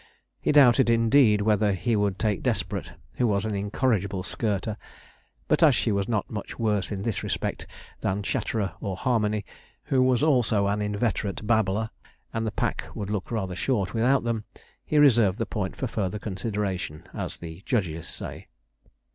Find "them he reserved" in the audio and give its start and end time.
14.23-15.37